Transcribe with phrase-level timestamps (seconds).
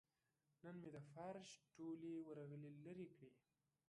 [0.63, 3.29] نن مې د فرش ټولې ورغلې لرې کړې.